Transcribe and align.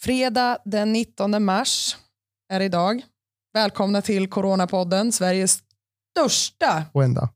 Fredag 0.00 0.58
den 0.64 0.92
19 0.92 1.44
mars 1.44 1.96
är 2.52 2.60
idag. 2.60 3.02
Välkomna 3.54 4.02
till 4.02 4.28
Coronapodden, 4.30 5.12
Sveriges 5.12 5.58
största 6.10 6.84
Och 6.92 7.04
ända. 7.04 7.28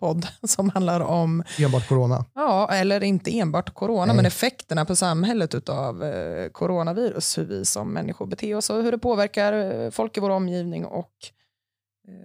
podd 0.00 0.26
som 0.42 0.70
handlar 0.70 1.00
om, 1.00 1.42
Enbart 1.58 1.88
corona. 1.88 2.24
ja, 2.34 2.68
eller 2.72 3.02
inte 3.02 3.38
enbart 3.38 3.74
corona, 3.74 4.06
Nej. 4.06 4.16
men 4.16 4.26
effekterna 4.26 4.84
på 4.84 4.96
samhället 4.96 5.68
av 5.68 6.04
eh, 6.04 6.48
coronavirus, 6.48 7.38
hur 7.38 7.44
vi 7.44 7.64
som 7.64 7.92
människor 7.92 8.26
beter 8.26 8.54
oss 8.54 8.70
och 8.70 8.82
hur 8.82 8.92
det 8.92 8.98
påverkar 8.98 9.52
eh, 9.52 9.90
folk 9.90 10.16
i 10.16 10.20
vår 10.20 10.30
omgivning 10.30 10.84
och 10.84 11.12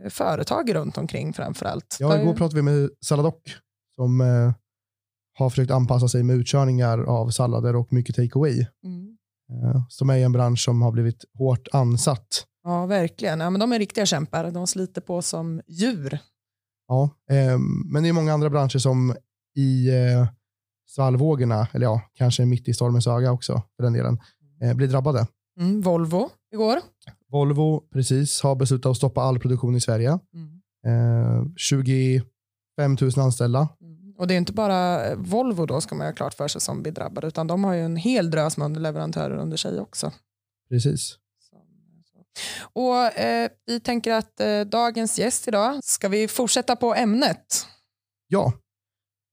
företag 0.10 0.76
runt 0.76 0.98
omkring 0.98 1.34
framför 1.34 1.66
allt. 1.66 1.98
Ja, 2.00 2.22
igår 2.22 2.34
pratade 2.34 2.56
vi 2.56 2.62
med 2.62 2.90
Saladoc 3.02 3.36
som 3.96 4.22
eh, 4.22 4.54
har 5.38 5.50
försökt 5.50 5.72
anpassa 5.72 6.08
sig 6.08 6.24
med 6.24 6.36
utkörningar 6.36 7.00
av 7.00 7.30
sallader 7.30 7.76
och 7.76 7.94
mycket 7.94 8.18
take-away. 8.18 8.66
Mm. 8.84 9.18
Eh, 9.52 9.82
som 9.90 10.10
är 10.10 10.18
en 10.18 10.32
bransch 10.32 10.64
som 10.64 10.82
har 10.82 10.92
blivit 10.92 11.26
hårt 11.38 11.68
ansatt. 11.72 12.46
Ja, 12.64 12.86
verkligen. 12.86 13.40
Ja, 13.40 13.50
men 13.50 13.60
de 13.60 13.72
är 13.72 13.80
riktiga 13.80 14.06
kämpar. 14.06 14.52
De 14.52 14.68
sliter 14.68 15.02
på 15.02 15.22
som 15.22 15.62
djur. 15.68 16.20
Ja, 16.88 17.10
eh, 17.32 17.60
men 17.86 18.04
det 18.04 18.10
är 18.10 18.14
många 18.14 18.34
andra 18.34 18.50
branscher 18.50 18.78
som 18.78 19.16
i 19.56 19.90
eh, 19.90 20.28
svallvågorna, 20.88 21.68
eller 21.74 21.86
ja, 21.86 22.02
kanske 22.14 22.46
mitt 22.46 22.68
i 22.68 22.74
stormens 22.74 23.08
öga 23.08 23.32
också 23.32 23.64
för 23.76 23.84
den 23.84 23.94
delen, 23.94 24.20
eh, 24.62 24.74
blir 24.74 24.88
drabbade. 24.88 25.28
Mm, 25.60 25.82
Volvo 25.82 26.30
igår. 26.54 26.80
Volvo 27.32 27.84
precis 27.94 28.42
har 28.42 28.56
beslutat 28.56 28.90
att 28.90 28.98
stoppa 28.98 29.22
all 29.22 29.40
produktion 29.40 29.76
i 29.76 29.82
Sverige. 29.82 30.20
Mm. 30.34 30.60
Eh, 30.86 31.46
25 31.56 32.98
000 33.02 33.12
anställda. 33.18 33.70
Mm. 33.82 34.14
Och 34.18 34.28
det 34.28 34.34
är 34.34 34.38
inte 34.38 34.54
bara 34.54 35.06
eh, 35.06 35.18
Volvo 35.18 35.66
då 35.66 35.82
ska 35.82 35.96
man 35.96 36.08
ha 36.08 36.14
klart 36.14 36.34
för 36.34 36.48
sig 36.48 36.62
som 36.62 36.82
blir 36.82 36.92
drabbade 36.92 37.28
utan 37.28 37.48
de 37.48 37.64
har 37.64 37.74
ju 37.74 37.82
en 37.82 37.96
hel 37.96 38.32
drös 38.32 38.58
med 38.58 38.66
underleverantörer 38.66 39.38
under 39.38 39.58
sig 39.58 39.80
också. 39.80 40.12
Precis. 40.70 41.18
Och 42.74 43.20
eh, 43.20 43.50
vi 43.66 43.80
tänker 43.80 44.14
att 44.14 44.40
eh, 44.40 44.62
dagens 44.62 45.20
gäst 45.20 45.48
idag, 45.48 45.80
ska 45.84 46.10
vi 46.10 46.28
fortsätta 46.28 46.76
på 46.76 46.96
ämnet? 46.96 47.68
Ja, 48.28 48.54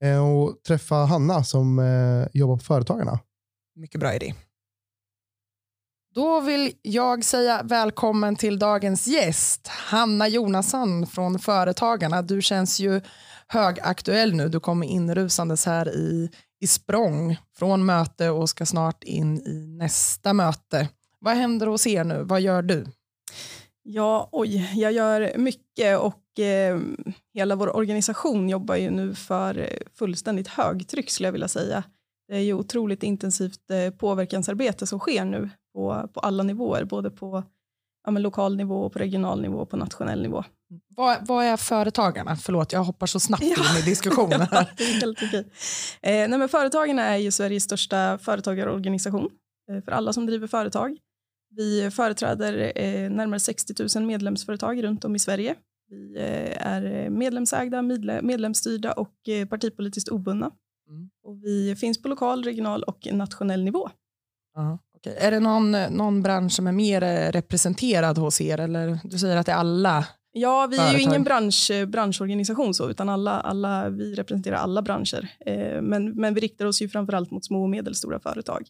eh, 0.04 0.28
och 0.28 0.62
träffa 0.66 0.94
Hanna 0.94 1.44
som 1.44 1.78
eh, 1.78 2.28
jobbar 2.32 2.56
på 2.56 2.64
Företagarna. 2.64 3.18
Mycket 3.76 4.00
bra 4.00 4.14
idé. 4.14 4.34
Då 6.16 6.40
vill 6.40 6.72
jag 6.82 7.24
säga 7.24 7.62
välkommen 7.64 8.36
till 8.36 8.58
dagens 8.58 9.06
gäst, 9.06 9.68
Hanna 9.68 10.28
Jonasson 10.28 11.06
från 11.06 11.38
Företagarna. 11.38 12.22
Du 12.22 12.42
känns 12.42 12.80
ju 12.80 13.00
högaktuell 13.46 14.34
nu. 14.34 14.48
Du 14.48 14.60
kommer 14.60 14.86
inrusandes 14.86 15.66
här 15.66 15.88
i, 15.88 16.30
i 16.60 16.66
språng 16.66 17.36
från 17.58 17.86
möte 17.86 18.30
och 18.30 18.48
ska 18.48 18.66
snart 18.66 19.04
in 19.04 19.40
i 19.40 19.66
nästa 19.66 20.32
möte. 20.32 20.88
Vad 21.18 21.36
händer 21.36 21.66
hos 21.66 21.86
er 21.86 22.04
nu? 22.04 22.22
Vad 22.22 22.40
gör 22.40 22.62
du? 22.62 22.86
Ja, 23.82 24.28
oj, 24.32 24.70
jag 24.74 24.92
gör 24.92 25.38
mycket 25.38 25.98
och 25.98 26.40
eh, 26.40 26.80
hela 27.34 27.56
vår 27.56 27.76
organisation 27.76 28.48
jobbar 28.48 28.76
ju 28.76 28.90
nu 28.90 29.14
för 29.14 29.68
fullständigt 29.98 30.48
högtryck 30.48 31.10
skulle 31.10 31.26
jag 31.26 31.32
vilja 31.32 31.48
säga. 31.48 31.82
Det 32.28 32.34
är 32.34 32.40
ju 32.40 32.54
otroligt 32.54 33.02
intensivt 33.02 33.70
eh, 33.70 33.90
påverkansarbete 33.90 34.86
som 34.86 34.98
sker 34.98 35.24
nu 35.24 35.50
på, 35.76 36.08
på 36.12 36.20
alla 36.20 36.42
nivåer, 36.42 36.84
både 36.84 37.10
på 37.10 37.44
ja, 38.04 38.10
men 38.10 38.22
lokal 38.22 38.56
nivå, 38.56 38.88
på 38.90 38.98
regional 38.98 39.40
nivå 39.42 39.58
och 39.58 39.70
på 39.70 39.76
nationell 39.76 40.22
nivå. 40.22 40.44
Vad, 40.96 41.26
vad 41.26 41.44
är 41.44 41.56
Företagarna? 41.56 42.36
Förlåt, 42.36 42.72
jag 42.72 42.84
hoppar 42.84 43.06
så 43.06 43.20
snabbt 43.20 43.42
Ja. 43.42 43.48
in 43.76 43.78
i 43.82 43.82
diskussionen. 43.84 44.40
här. 44.50 44.72
det 44.76 44.84
är 44.84 45.00
helt 45.00 45.22
okej. 45.22 45.40
Eh, 46.02 46.28
nej, 46.28 46.38
men 46.38 46.48
företagen 46.48 46.98
är 46.98 47.16
ju 47.16 47.30
Sveriges 47.30 47.64
största 47.64 48.18
företagarorganisation 48.18 49.28
eh, 49.70 49.84
för 49.84 49.92
alla 49.92 50.12
som 50.12 50.26
driver 50.26 50.46
företag. 50.46 50.96
Vi 51.56 51.90
företräder 51.90 52.72
eh, 52.76 53.10
närmare 53.10 53.40
60 53.40 53.98
000 53.98 54.06
medlemsföretag 54.06 54.82
runt 54.82 55.04
om 55.04 55.16
i 55.16 55.18
Sverige. 55.18 55.54
Vi 55.90 56.16
eh, 56.16 56.66
är 56.66 57.10
medlemsägda, 57.10 57.78
medle- 57.82 58.22
medlemsstyrda 58.22 58.92
och 58.92 59.28
eh, 59.28 59.46
partipolitiskt 59.48 60.08
obundna. 60.08 60.50
Mm. 60.88 61.10
Och 61.24 61.44
vi 61.44 61.76
finns 61.76 62.02
på 62.02 62.08
lokal, 62.08 62.42
regional 62.44 62.82
och 62.82 63.08
nationell 63.12 63.64
nivå. 63.64 63.90
Ja, 64.54 64.78
okej. 65.06 65.16
Är 65.26 65.30
det 65.30 65.40
någon, 65.40 65.70
någon 65.72 66.22
bransch 66.22 66.52
som 66.52 66.66
är 66.66 66.72
mer 66.72 67.02
eh, 67.02 67.32
representerad 67.32 68.18
hos 68.18 68.40
er? 68.40 68.58
Eller 68.60 68.98
du 69.04 69.18
säger 69.18 69.36
att 69.36 69.46
det 69.46 69.52
är 69.52 69.56
alla. 69.56 70.06
Ja, 70.32 70.66
vi 70.70 70.76
är 70.76 70.92
ju 70.92 71.00
ingen 71.00 71.24
bransch, 71.24 71.70
eh, 71.70 71.86
branschorganisation 71.86 72.74
så, 72.74 72.90
utan 72.90 73.08
alla, 73.08 73.40
alla, 73.40 73.88
vi 73.88 74.14
representerar 74.14 74.56
alla 74.56 74.82
branscher. 74.82 75.28
Eh, 75.46 75.82
men, 75.82 76.10
men 76.10 76.34
vi 76.34 76.40
riktar 76.40 76.66
oss 76.66 76.82
ju 76.82 76.88
framförallt 76.88 77.30
mot 77.30 77.44
små 77.44 77.62
och 77.62 77.70
medelstora 77.70 78.20
företag. 78.20 78.62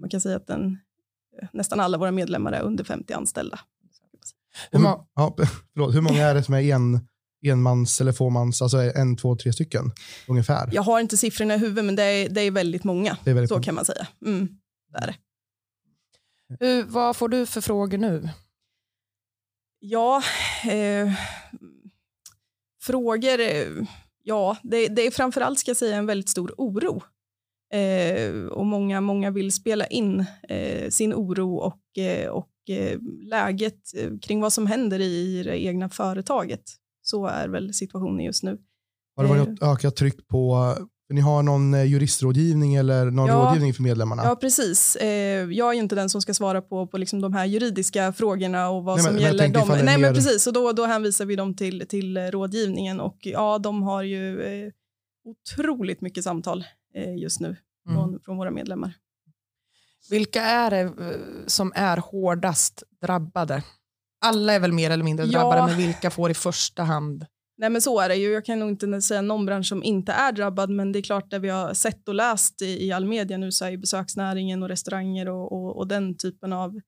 Man 0.00 0.10
kan 0.10 0.20
säga 0.20 0.36
att 0.36 0.46
den, 0.46 0.78
eh, 1.42 1.48
nästan 1.52 1.80
alla 1.80 1.98
våra 1.98 2.10
medlemmar 2.10 2.52
är 2.52 2.62
under 2.62 2.84
50 2.84 3.12
anställda. 3.12 3.60
Hur 4.70 4.78
må- 4.78 5.06
ja, 5.14 5.36
förlåt, 5.74 5.94
hur 5.94 6.00
många 6.00 6.22
är 6.22 6.34
det 6.34 6.42
som 6.42 6.54
är 6.54 6.60
en, 6.74 7.00
enmans 7.46 8.00
eller 8.00 8.12
fåmans, 8.12 8.62
alltså 8.62 8.78
en, 8.78 9.16
två, 9.16 9.36
tre 9.36 9.52
stycken 9.52 9.92
ungefär? 10.28 10.68
Jag 10.72 10.82
har 10.82 11.00
inte 11.00 11.16
siffrorna 11.16 11.54
i 11.54 11.58
huvudet, 11.58 11.84
men 11.84 11.96
det 11.96 12.02
är, 12.02 12.28
det 12.28 12.40
är 12.40 12.50
väldigt 12.50 12.84
många. 12.84 13.16
Det 13.24 13.30
är 13.30 13.34
väldigt 13.34 13.48
Så 13.48 13.54
många. 13.54 13.62
kan 13.64 13.74
man 13.74 13.84
säga. 13.84 14.06
Mm, 14.26 14.48
det 14.92 14.98
är 14.98 15.06
det. 15.06 15.14
Hur, 16.60 16.84
vad 16.84 17.16
får 17.16 17.28
du 17.28 17.46
för 17.46 17.60
frågor 17.60 17.98
nu? 17.98 18.28
Ja, 19.78 20.22
eh, 20.70 21.12
frågor. 22.82 23.40
eh, 23.40 23.66
Ja, 24.22 24.56
det, 24.62 24.88
det 24.88 25.06
är 25.06 25.10
framförallt 25.10 25.58
ska 25.58 25.70
jag 25.70 25.76
säga 25.76 25.96
en 25.96 26.06
väldigt 26.06 26.28
stor 26.28 26.54
oro. 26.56 27.02
Eh, 27.72 28.46
och 28.46 28.66
många, 28.66 29.00
många 29.00 29.30
vill 29.30 29.52
spela 29.52 29.86
in 29.86 30.24
eh, 30.48 30.88
sin 30.90 31.14
oro 31.14 31.56
och, 31.56 31.98
eh, 31.98 32.28
och 32.28 32.50
eh, 32.68 32.98
läget 33.22 33.80
kring 34.22 34.40
vad 34.40 34.52
som 34.52 34.66
händer 34.66 35.00
i 35.00 35.42
det 35.42 35.64
egna 35.64 35.88
företaget. 35.88 36.62
Så 37.02 37.26
är 37.26 37.48
väl 37.48 37.74
situationen 37.74 38.24
just 38.24 38.42
nu. 38.42 38.58
Har 39.16 39.24
det 39.24 39.30
varit 39.30 39.62
ökat 39.62 39.96
tryck 39.96 40.28
på, 40.28 40.74
för 41.10 41.14
ni 41.14 41.20
har 41.20 41.42
någon 41.42 41.74
eh, 41.74 41.84
juristrådgivning 41.84 42.74
eller 42.74 43.10
någon 43.10 43.28
Ja. 43.28 43.34
rådgivning 43.34 43.74
för 43.74 43.82
medlemmarna? 43.82 44.22
Ja, 44.24 44.36
precis. 44.36 44.96
Eh, 44.96 45.08
jag 45.50 45.68
är 45.68 45.72
ju 45.72 45.78
inte 45.80 45.94
den 45.94 46.08
som 46.10 46.20
ska 46.22 46.34
svara 46.34 46.62
på, 46.62 46.86
på 46.86 46.98
liksom 46.98 47.20
de 47.20 47.32
här 47.34 47.44
juridiska 47.44 48.12
frågorna 48.12 48.68
och 48.70 48.84
vad 48.84 48.96
Nej, 48.96 49.04
som 49.04 49.14
men- 49.14 49.22
men 49.22 49.32
gäller 49.32 49.48
dem. 49.48 49.68
Nej, 49.68 49.84
men 49.84 50.00
mer- 50.00 50.14
precis. 50.14 50.46
Och 50.46 50.52
då, 50.52 50.72
då 50.72 50.84
hänvisar 50.86 51.24
vi 51.24 51.36
dem 51.36 51.54
till, 51.56 51.86
till 51.88 52.16
eh, 52.16 52.22
rådgivningen 52.22 53.00
och 53.00 53.16
ja, 53.20 53.58
de 53.58 53.82
har 53.82 54.02
ju 54.02 54.72
otroligt 55.24 56.00
mycket 56.00 56.24
samtal 56.24 56.64
just 57.18 57.40
nu 57.40 57.56
Mm. 57.88 57.96
från, 58.02 58.20
från 58.24 58.36
våra 58.36 58.50
medlemmar. 58.50 58.92
Vilka 60.10 60.42
är 60.42 60.70
det 60.70 60.92
som 61.46 61.72
är 61.74 61.96
hårdast 61.96 62.82
drabbade? 63.02 63.62
Alla 64.24 64.52
är 64.52 64.60
väl 64.60 64.72
mer 64.72 64.90
eller 64.90 65.04
mindre 65.04 65.26
Ja. 65.26 65.32
drabbade, 65.40 65.66
men 65.66 65.76
vilka 65.76 66.10
får 66.10 66.30
i 66.30 66.34
första 66.34 66.82
hand? 66.82 67.26
Nej, 67.60 67.70
men 67.70 67.80
så 67.80 68.00
är 68.00 68.08
det 68.08 68.16
ju. 68.16 68.32
Jag 68.32 68.44
kan 68.44 68.58
nog 68.58 68.70
inte 68.70 69.00
säga 69.00 69.22
någon 69.22 69.46
bransch 69.46 69.66
som 69.66 69.82
inte 69.82 70.12
är 70.12 70.32
drabbad, 70.32 70.70
men 70.70 70.92
det 70.92 70.98
är 70.98 71.02
klart 71.02 71.30
det 71.30 71.38
vi 71.38 71.48
har 71.48 71.74
sett 71.74 72.08
och 72.08 72.14
läst 72.14 72.62
i, 72.62 72.86
i 72.86 72.92
all 72.92 73.04
media 73.04 73.36
nu 73.38 73.52
så 73.52 73.64
är 73.64 73.70
ju 73.70 73.76
besöksnäringen 73.76 74.62
och 74.62 74.68
restauranger 74.68 75.28
och, 75.28 75.52
och, 75.52 75.76
och 75.76 75.88
den 75.88 76.16
typen 76.16 76.52
av 76.52 76.80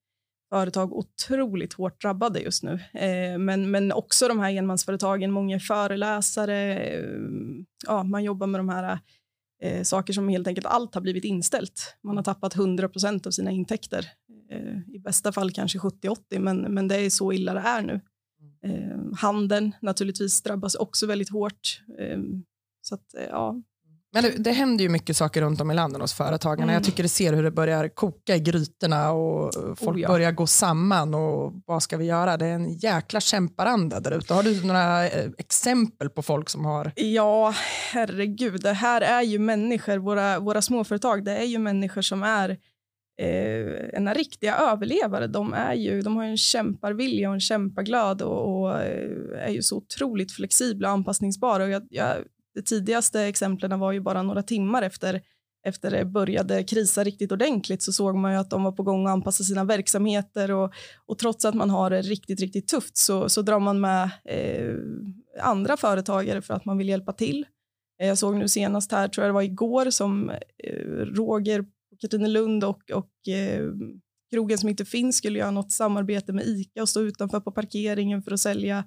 företag 0.53 0.93
otroligt 0.93 1.73
hårt 1.73 2.03
drabbade 2.03 2.41
just 2.41 2.63
nu. 2.63 2.73
Eh, 2.93 3.39
men, 3.39 3.71
men 3.71 3.93
också 3.93 4.29
de 4.29 4.41
här 4.41 4.53
enmansföretagen, 4.53 5.31
många 5.31 5.61
föreläsare, 5.61 6.79
eh, 6.79 7.09
ja, 7.87 8.03
man 8.03 8.25
jobbar 8.25 8.47
med 8.47 8.61
de 8.61 8.69
här 8.69 8.99
eh, 9.63 9.83
saker 9.83 10.13
som 10.13 10.29
helt 10.29 10.47
enkelt 10.47 10.67
allt 10.67 10.95
har 10.95 11.03
blivit 11.03 11.25
inställt. 11.25 11.97
Man 12.03 12.17
har 12.17 12.25
tappat 12.25 12.57
100 12.57 12.89
procent 12.89 13.27
av 13.27 13.31
sina 13.31 13.51
intäkter. 13.51 14.07
Eh, 14.51 14.95
I 14.95 14.99
bästa 14.99 15.33
fall 15.33 15.51
kanske 15.51 15.79
70-80, 15.79 16.39
men, 16.39 16.61
men 16.61 16.89
det 16.89 16.97
är 16.97 17.11
så 17.11 17.33
illa 17.33 17.55
det 17.55 17.61
är 17.61 17.83
nu. 17.83 18.01
Eh, 18.65 19.19
handeln 19.19 19.73
naturligtvis 19.81 20.43
drabbas 20.43 20.75
också 20.75 21.07
väldigt 21.07 21.31
hårt. 21.31 21.83
Eh, 21.99 22.19
så 22.83 22.95
att, 22.95 23.15
eh, 23.15 23.25
ja. 23.31 23.63
Men 24.15 24.23
det, 24.23 24.31
det 24.39 24.53
händer 24.53 24.85
ju 24.85 24.89
mycket 24.89 25.17
saker 25.17 25.43
runt 25.43 25.61
om 25.61 25.71
i 25.71 25.75
landet 25.75 26.01
hos 26.01 26.15
företagarna. 26.15 26.63
Mm. 26.63 26.75
Jag 26.75 26.85
tycker 26.85 27.03
det 27.03 27.09
ser 27.09 27.33
hur 27.33 27.43
det 27.43 27.51
börjar 27.51 27.89
koka 27.89 28.37
i 28.37 28.41
grytorna 28.41 29.13
och 29.13 29.57
eh, 29.57 29.75
folk 29.75 29.97
Oh 29.97 30.01
ja. 30.01 30.09
börjar 30.09 30.33
gå 30.33 30.47
samman 30.47 31.15
och 31.15 31.53
vad 31.67 31.83
ska 31.83 31.97
vi 31.97 32.05
göra? 32.05 32.37
Det 32.37 32.47
är 32.47 32.55
en 32.55 32.75
jäkla 32.75 33.21
kämparanda 33.21 34.01
där 34.01 34.11
ute. 34.11 34.35
Har 34.35 34.43
du 34.43 34.67
några 34.67 35.09
eh, 35.09 35.31
exempel 35.39 36.11
på 36.11 36.23
folk 36.23 36.51
som 36.51 36.65
har 36.65 36.93
ja, 36.97 37.55
herregud. 37.93 38.63
Det 38.63 38.73
här 38.73 39.01
är 39.01 39.23
ju 39.23 39.39
människor, 39.39 39.99
våra, 39.99 40.39
våra 40.39 40.63
småföretag, 40.63 41.25
det 41.25 41.37
är 41.37 41.45
ju 41.45 41.59
människor 41.59 42.03
som 42.03 42.23
är 42.23 42.59
eh, 43.21 43.99
en 43.99 44.15
riktiga 44.15 44.57
överlevare. 44.57 45.27
De, 45.27 45.53
är 45.53 45.75
ju, 45.75 46.01
de 46.01 46.17
har 46.17 46.25
en 46.25 46.37
kämparvilja 46.37 47.29
och 47.29 47.35
en 47.35 47.41
kämpaglöd 47.41 48.23
och, 48.23 48.61
och 48.61 48.81
eh, 48.81 49.47
är 49.47 49.51
ju 49.51 49.63
så 49.63 49.77
otroligt 49.77 50.33
flexibla 50.33 50.89
och 50.89 50.95
anpassningsbara. 50.95 51.63
Och 51.63 51.71
jag, 51.71 51.87
jag, 51.91 52.17
de 52.55 52.63
tidigaste 52.63 53.23
exemplen 53.23 53.81
var 53.81 53.93
ju 53.93 54.01
bara 54.01 54.23
några 54.23 54.43
timmar 54.43 54.83
efter 54.83 55.23
efter 55.65 55.91
det 55.91 56.05
började 56.05 56.65
krisa 56.65 57.05
riktigt 57.05 57.33
ordentligt 57.33 57.83
så 57.83 57.93
såg 57.93 58.17
man 58.17 58.33
ju 58.33 58.39
att 58.39 58.51
de 58.51 58.63
var 58.63 58.73
på 58.73 58.83
gång 58.83 59.07
att 59.07 59.13
anpassa 59.13 59.45
sina 59.45 59.65
verksamheter 59.65 60.51
och, 60.51 60.73
och 61.07 61.19
trots 61.19 61.45
att 61.45 61.55
man 61.55 61.71
har 61.71 61.91
det 61.91 62.03
riktigt, 62.03 62.41
riktigt 62.41 62.69
tufft 62.69 62.97
så, 62.97 63.29
så 63.29 63.43
drar 63.43 63.59
man 63.59 63.81
med 63.81 64.11
eh, 64.25 64.75
andra 65.43 65.77
företagare 65.77 66.43
för 66.43 66.55
att 66.55 66.65
man 66.65 66.79
vill 66.79 66.89
hjälpa 66.89 67.13
till. 67.13 67.47
Eh, 68.01 68.09
jag 68.09 68.19
såg 68.19 68.37
nu 68.37 68.49
senast 68.49 68.93
här, 68.93 69.09
tror 69.09 69.25
jag 69.25 69.29
det 69.31 69.35
var 69.35 69.43
igår, 69.43 69.91
som 69.91 70.31
eh, 70.31 70.37
Roger 70.97 71.65
Katrinelund 72.03 72.65
och, 72.65 72.91
och 72.91 73.29
eh, 73.29 73.65
krogen 74.31 74.59
som 74.59 74.69
inte 74.69 74.85
finns 74.85 75.17
skulle 75.17 75.39
göra 75.39 75.51
något 75.51 75.73
samarbete 75.73 76.33
med 76.33 76.47
ICA 76.47 76.83
och 76.83 76.89
stå 76.89 77.01
utanför 77.01 77.41
på 77.41 77.53
parkeringen 77.53 78.23
för 78.23 78.33
att 78.33 78.41
sälja 78.41 78.85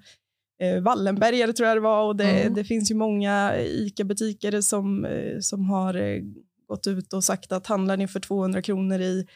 eh, 0.62 0.82
Wallenbergare 0.82 1.54
tror 1.54 1.68
jag 1.68 1.78
det 1.78 1.82
var 1.82 2.04
och 2.04 2.16
det, 2.16 2.42
mm. 2.42 2.54
det 2.54 2.64
finns 2.64 2.92
ju 2.92 2.96
många 2.96 3.58
ICA-butiker 3.60 4.62
som, 4.62 5.06
eh, 5.06 5.40
som 5.40 5.66
har 5.66 5.94
eh, 5.94 6.22
gått 6.68 6.88
ut 6.88 7.14
och 7.14 7.24
sagt 7.24 7.52
att 7.52 7.68
handlar 7.68 7.98
ni 7.98 8.08
för 8.08 8.20
200 8.20 8.62
kronor 8.62 9.00
i, 9.00 9.28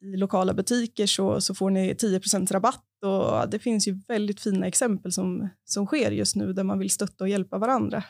i 0.00 0.16
lokala 0.16 0.54
butiker 0.54 1.06
så, 1.06 1.40
så 1.40 1.54
får 1.54 1.70
ni 1.70 1.94
10 1.94 2.20
rabatt 2.50 2.84
och 3.04 3.50
det 3.50 3.58
finns 3.58 3.88
ju 3.88 4.00
väldigt 4.08 4.40
fina 4.40 4.66
exempel 4.66 5.12
som, 5.12 5.48
som 5.64 5.86
sker 5.86 6.10
just 6.10 6.36
nu 6.36 6.52
där 6.52 6.64
man 6.64 6.78
vill 6.78 6.90
stötta 6.90 7.24
och 7.24 7.30
hjälpa 7.30 7.58
varandra. 7.58 8.04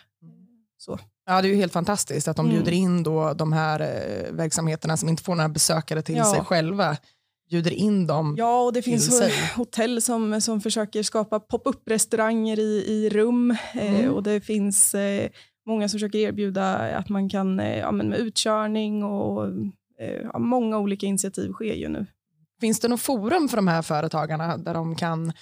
Så. 0.78 0.98
Ja, 1.26 1.42
det 1.42 1.48
är 1.48 1.50
ju 1.50 1.56
helt 1.56 1.72
fantastiskt 1.72 2.28
att 2.28 2.36
de 2.36 2.46
mm. 2.46 2.56
bjuder 2.56 2.72
in 2.72 3.02
då 3.02 3.34
de 3.34 3.52
här 3.52 3.80
eh, 3.80 4.32
verksamheterna 4.32 4.96
som 4.96 5.08
inte 5.08 5.22
får 5.22 5.34
några 5.34 5.48
besökare 5.48 6.02
till 6.02 6.16
ja. 6.16 6.24
sig 6.24 6.40
själva 6.40 6.96
bjuder 7.50 7.72
in 7.72 8.06
dem 8.06 8.34
Ja, 8.38 8.62
och 8.62 8.72
det 8.72 8.82
finns 8.82 9.22
hotell 9.56 10.02
som, 10.02 10.40
som 10.40 10.60
försöker 10.60 11.02
skapa 11.02 11.40
pop-up-restauranger 11.40 12.58
i, 12.58 12.84
i 12.86 13.08
rum 13.08 13.50
eh, 13.50 13.56
mm. 13.74 14.04
eh, 14.04 14.10
och 14.10 14.22
det 14.22 14.40
finns 14.40 14.94
eh, 14.94 15.30
många 15.66 15.88
som 15.88 15.98
försöker 15.98 16.18
erbjuda 16.18 16.76
att 16.96 17.08
man 17.08 17.28
kan 17.28 17.60
eh, 17.60 17.78
ja, 17.78 17.92
men 17.92 18.08
med 18.08 18.18
utkörning 18.18 19.04
och 19.04 19.46
eh, 20.00 20.20
ja, 20.32 20.38
många 20.38 20.78
olika 20.78 21.06
initiativ 21.06 21.52
sker 21.52 21.74
ju 21.74 21.88
nu. 21.88 22.06
Finns 22.60 22.80
det 22.80 22.88
något 22.88 23.00
forum 23.00 23.48
för 23.48 23.56
de 23.56 23.68
här 23.68 23.82
företagarna 23.82 24.56
där 24.56 24.74
de 24.74 24.96
kan 24.96 25.32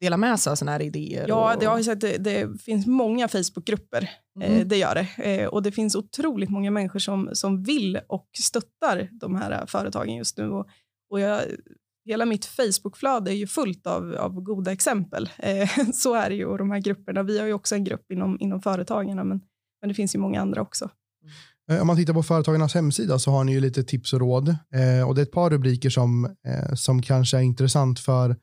dela 0.00 0.16
med 0.16 0.40
sig 0.40 0.50
av 0.50 0.56
sådana 0.56 0.72
här 0.72 0.82
idéer? 0.82 1.28
Ja, 1.28 1.54
och... 1.54 1.60
det, 1.60 1.66
har 1.66 1.82
sett, 1.82 2.00
det, 2.00 2.18
det 2.18 2.62
finns 2.62 2.86
många 2.86 3.28
Facebookgrupper. 3.28 4.10
Eh, 4.40 4.50
mm. 4.50 4.60
Eh, 4.60 4.66
det 4.66 4.76
gör 4.76 4.94
det. 4.94 5.24
Eh, 5.24 5.48
och 5.48 5.62
det 5.62 5.72
finns 5.72 5.94
otroligt 5.94 6.50
många 6.50 6.70
människor 6.70 6.98
som, 6.98 7.30
som 7.32 7.62
vill 7.62 8.00
och 8.08 8.28
stöttar 8.38 9.08
de 9.12 9.34
här 9.34 9.66
företagen 9.66 10.16
just 10.16 10.38
nu. 10.38 10.48
Och, 10.48 10.66
och 11.10 11.20
jag, 11.20 11.40
hela 12.04 12.24
mitt 12.24 12.44
Facebookflöde 12.44 13.30
är 13.30 13.36
ju 13.36 13.46
fullt 13.46 13.86
av, 13.86 14.14
av 14.14 14.40
goda 14.40 14.72
exempel. 14.72 15.30
Eh, 15.38 15.68
så 15.94 16.14
är 16.14 16.30
det 16.30 16.36
ju. 16.36 16.44
Och 16.44 16.58
de 16.58 16.70
här 16.70 16.80
grupperna. 16.80 17.22
Vi 17.22 17.38
har 17.38 17.46
ju 17.46 17.52
också 17.52 17.74
en 17.74 17.84
grupp 17.84 18.12
inom, 18.12 18.36
inom 18.40 18.60
företagen, 18.60 19.16
men, 19.16 19.40
men 19.80 19.88
det 19.88 19.94
finns 19.94 20.14
ju 20.14 20.18
många 20.18 20.40
andra 20.40 20.62
också. 20.62 20.90
Eh, 21.70 21.80
om 21.80 21.86
man 21.86 21.96
tittar 21.96 22.14
på 22.14 22.22
företagarnas 22.22 22.74
hemsida 22.74 23.18
så 23.18 23.30
har 23.30 23.44
ni 23.44 23.52
ju 23.52 23.60
lite 23.60 23.82
tips 23.82 24.12
och 24.12 24.20
råd. 24.20 24.48
Eh, 24.48 25.08
och 25.08 25.14
det 25.14 25.20
är 25.20 25.22
ett 25.22 25.32
par 25.32 25.50
rubriker 25.50 25.90
som, 25.90 26.24
eh, 26.24 26.74
som 26.74 27.02
kanske 27.02 27.36
är 27.36 27.42
intressant 27.42 28.00
för 28.00 28.36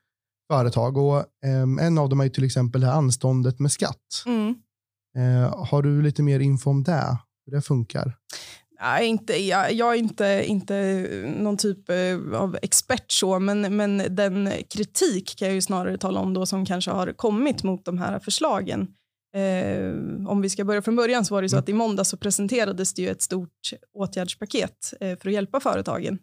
företag. 0.50 0.96
Och, 0.96 1.16
eh, 1.18 1.86
en 1.86 1.98
av 1.98 2.08
dem 2.08 2.20
är 2.20 2.28
till 2.28 2.44
exempel 2.44 2.80
det 2.80 2.86
här 2.86 2.94
anståndet 2.94 3.58
med 3.58 3.72
skatt. 3.72 4.24
Mm. 4.26 4.54
Eh, 5.16 5.66
har 5.66 5.82
du 5.82 6.02
lite 6.02 6.22
mer 6.22 6.40
info 6.40 6.70
om 6.70 6.84
det? 6.84 7.18
Hur 7.46 7.56
det 7.56 7.62
funkar? 7.62 8.16
Nej, 8.80 9.06
inte, 9.06 9.42
jag, 9.42 9.72
jag, 9.72 9.94
är 9.94 9.98
inte, 9.98 10.44
inte 10.46 11.06
någon 11.38 11.56
typ 11.56 11.90
eh, 11.90 12.40
av 12.40 12.58
expert 12.62 13.12
så, 13.12 13.38
men, 13.38 13.76
men 13.76 14.02
den 14.08 14.50
kritik 14.70 15.38
kan 15.38 15.48
jag 15.48 15.54
ju 15.54 15.62
snarare 15.62 15.98
tala 15.98 16.20
om 16.20 16.34
då 16.34 16.46
som 16.46 16.66
kanske 16.66 16.90
har 16.90 17.12
kommit 17.12 17.62
mot 17.62 17.84
de 17.84 17.98
här 17.98 18.18
förslagen 18.18 18.88
Eh, 19.34 20.28
om 20.28 20.40
vi 20.40 20.50
ska 20.50 20.64
börja 20.64 20.82
från 20.82 20.96
början 20.96 21.24
så 21.24 21.34
var 21.34 21.42
det 21.42 21.48
så 21.48 21.56
mm. 21.56 21.62
att 21.62 21.68
i 21.68 21.72
måndag 21.72 22.04
så 22.04 22.16
presenterades 22.16 22.94
det 22.94 23.02
ju 23.02 23.08
ett 23.08 23.22
stort 23.22 23.70
åtgärdspaket 23.94 24.94
eh, 25.00 25.18
för 25.18 25.28
att 25.28 25.34
hjälpa 25.34 25.60
företagen. 25.60 26.18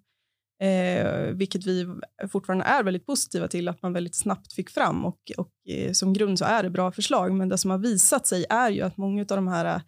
Eh, 0.60 1.34
vilket 1.34 1.66
vi 1.66 1.88
fortfarande 2.32 2.66
är 2.66 2.84
väldigt 2.84 3.06
positiva 3.06 3.48
till 3.48 3.68
att 3.68 3.82
man 3.82 3.94
väldigt 3.94 4.16
snabbt 4.16 4.54
fick 4.54 4.70
fram 4.70 5.06
och, 5.06 5.32
och 5.38 5.52
eh, 5.70 5.92
som 5.92 6.14
grund 6.14 6.40
så 6.40 6.46
är 6.46 6.64
det 6.64 6.70
bra 6.70 6.92
förslag 6.92 7.34
men 7.34 7.50
det 7.50 7.58
som 7.58 7.72
har 7.72 7.78
visat 7.78 8.28
sig 8.28 8.46
är 8.50 8.70
ju 8.70 8.82
att 8.82 8.98
många 8.98 9.22
av 9.22 9.28
de 9.28 9.48
här 9.48 9.82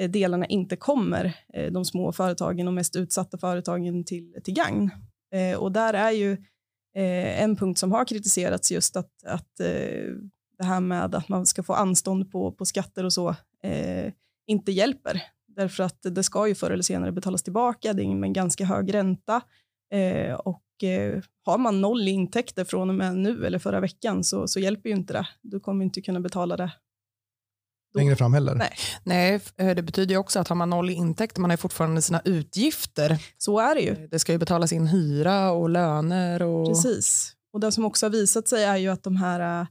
eh, 0.00 0.10
delarna 0.10 0.46
inte 0.46 0.76
kommer 0.76 1.36
eh, 1.54 1.72
de 1.72 1.84
små 1.84 2.12
företagen 2.12 2.68
och 2.68 2.74
mest 2.74 2.96
utsatta 2.96 3.38
företagen 3.38 4.04
till, 4.04 4.34
till 4.44 4.54
gagn. 4.54 4.90
Eh, 5.34 5.58
och 5.58 5.72
där 5.72 5.94
är 5.94 6.10
ju 6.10 6.32
eh, 6.96 7.42
en 7.42 7.56
punkt 7.56 7.78
som 7.78 7.92
har 7.92 8.04
kritiserats 8.04 8.72
just 8.72 8.96
att, 8.96 9.24
att 9.26 9.60
eh, 9.60 10.14
det 10.58 10.64
här 10.64 10.80
med 10.80 11.14
att 11.14 11.28
man 11.28 11.46
ska 11.46 11.62
få 11.62 11.72
anstånd 11.72 12.32
på, 12.32 12.52
på 12.52 12.64
skatter 12.64 13.04
och 13.04 13.12
så 13.12 13.28
eh, 13.62 14.12
inte 14.46 14.72
hjälper. 14.72 15.22
Därför 15.56 15.82
att 15.84 15.98
det 16.02 16.22
ska 16.22 16.48
ju 16.48 16.54
förr 16.54 16.70
eller 16.70 16.82
senare 16.82 17.12
betalas 17.12 17.42
tillbaka, 17.42 17.92
det 17.92 18.02
är 18.02 18.14
med 18.14 18.26
en 18.26 18.32
ganska 18.32 18.64
hög 18.64 18.94
ränta. 18.94 19.42
Eh, 19.92 20.34
och 20.34 20.84
eh, 20.84 21.22
har 21.44 21.58
man 21.58 21.80
noll 21.80 22.08
intäkter 22.08 22.64
från 22.64 22.88
och 22.88 22.94
med 22.94 23.16
nu 23.16 23.46
eller 23.46 23.58
förra 23.58 23.80
veckan 23.80 24.24
så, 24.24 24.48
så 24.48 24.60
hjälper 24.60 24.88
ju 24.88 24.96
inte 24.96 25.12
det. 25.12 25.28
Du 25.42 25.60
kommer 25.60 25.84
inte 25.84 26.00
kunna 26.00 26.20
betala 26.20 26.56
det 26.56 26.72
då. 27.94 27.98
längre 27.98 28.16
fram 28.16 28.34
heller. 28.34 28.54
Nej. 28.54 28.72
Nej, 29.04 29.40
eh, 29.56 29.74
det 29.74 29.82
betyder 29.82 30.14
ju 30.14 30.18
också 30.18 30.40
att 30.40 30.48
har 30.48 30.56
man 30.56 30.70
noll 30.70 30.90
intäkter, 30.90 31.40
man 31.40 31.50
har 31.50 31.56
fortfarande 31.56 32.02
sina 32.02 32.20
utgifter. 32.24 33.18
Så 33.38 33.58
är 33.58 33.74
det 33.74 33.80
ju. 33.80 33.90
Eh, 33.90 34.08
det 34.10 34.18
ska 34.18 34.32
ju 34.32 34.38
betalas 34.38 34.72
in 34.72 34.86
hyra 34.86 35.50
och 35.50 35.70
löner. 35.70 36.42
Och... 36.42 36.68
Precis. 36.68 37.32
Och 37.52 37.60
det 37.60 37.72
som 37.72 37.84
också 37.84 38.06
har 38.06 38.10
visat 38.10 38.48
sig 38.48 38.64
är 38.64 38.76
ju 38.76 38.88
att 38.88 39.02
de 39.02 39.16
här 39.16 39.66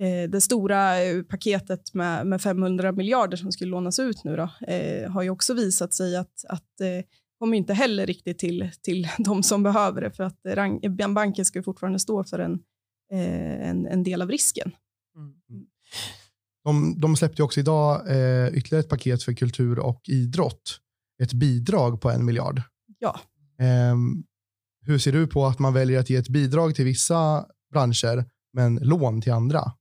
Eh, 0.00 0.30
det 0.30 0.40
stora 0.40 0.94
paketet 1.28 1.94
med, 1.94 2.26
med 2.26 2.42
500 2.42 2.92
miljarder 2.92 3.36
som 3.36 3.52
skulle 3.52 3.70
lånas 3.70 3.98
ut 3.98 4.24
nu 4.24 4.36
då, 4.36 4.50
eh, 4.66 5.10
har 5.10 5.22
ju 5.22 5.30
också 5.30 5.54
visat 5.54 5.94
sig 5.94 6.16
att, 6.16 6.44
att 6.48 6.80
eh, 6.80 7.04
kommer 7.38 7.56
inte 7.56 7.74
heller 7.74 8.06
riktigt 8.06 8.38
till, 8.38 8.70
till 8.82 9.08
de 9.18 9.42
som 9.42 9.62
behöver 9.62 10.00
det 10.00 10.10
för 10.10 10.24
att 10.24 10.38
rang, 10.46 10.80
banken 11.14 11.44
ska 11.44 11.62
fortfarande 11.62 11.98
stå 11.98 12.24
för 12.24 12.38
en, 12.38 12.52
eh, 13.12 13.68
en, 13.68 13.86
en, 13.86 14.02
del 14.02 14.22
av 14.22 14.30
risken. 14.30 14.72
Mm. 15.16 15.34
mm. 15.50 15.66
De, 16.64 17.00
de 17.00 17.16
släppte 17.16 17.42
också 17.42 17.60
idag 17.60 18.10
eh, 18.10 18.48
ytterligare 18.48 18.80
ett 18.80 18.88
paket 18.88 19.22
för 19.22 19.32
kultur 19.32 19.78
och 19.78 20.00
idrott. 20.08 20.80
Ett 21.22 21.32
bidrag 21.32 22.00
på 22.00 22.10
en 22.10 22.24
miljard. 22.24 22.62
Ja. 22.98 23.20
Ehm, 23.58 24.24
hur 24.80 24.98
ser 24.98 25.12
du 25.12 25.26
på 25.26 25.46
att 25.46 25.58
man 25.58 25.72
väljer 25.72 26.00
att 26.00 26.10
ge 26.10 26.16
ett 26.16 26.28
bidrag 26.28 26.74
till 26.74 26.84
vissa 26.84 27.46
branscher 27.72 28.24
men 28.52 28.76
lån 28.76 29.20
till 29.20 29.32
andra? 29.32 29.72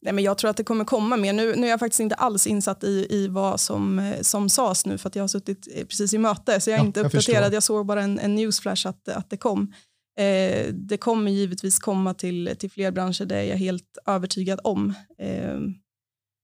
Nej, 0.00 0.12
men 0.12 0.24
jag 0.24 0.38
tror 0.38 0.50
att 0.50 0.56
det 0.56 0.64
kommer 0.64 0.84
komma 0.84 1.16
mer. 1.16 1.32
Nu, 1.32 1.56
nu 1.56 1.66
är 1.66 1.70
jag 1.70 1.80
faktiskt 1.80 2.00
inte 2.00 2.14
alls 2.14 2.46
insatt 2.46 2.84
i, 2.84 3.06
i 3.10 3.28
vad 3.28 3.60
som, 3.60 3.98
eh, 3.98 4.20
som 4.20 4.48
sades 4.48 4.86
nu 4.86 4.98
för 4.98 5.08
att 5.08 5.16
jag 5.16 5.22
har 5.22 5.28
suttit 5.28 5.68
eh, 5.74 5.86
precis 5.86 6.14
i 6.14 6.18
möte 6.18 6.60
så 6.60 6.70
jag 6.70 6.74
är 6.74 6.80
ja, 6.80 6.86
inte 6.86 7.00
uppdaterad. 7.00 7.44
Jag, 7.44 7.54
jag 7.54 7.62
såg 7.62 7.86
bara 7.86 8.02
en, 8.02 8.18
en 8.18 8.34
newsflash 8.34 8.88
att, 8.88 9.08
att 9.08 9.30
det 9.30 9.36
kom. 9.36 9.74
Eh, 10.18 10.66
det 10.72 10.96
kommer 10.96 11.30
givetvis 11.30 11.78
komma 11.78 12.14
till, 12.14 12.56
till 12.58 12.70
fler 12.70 12.90
branscher, 12.90 13.24
det 13.24 13.36
är 13.36 13.44
jag 13.44 13.56
helt 13.56 13.98
övertygad 14.06 14.60
om. 14.64 14.94
Eh, 15.18 15.58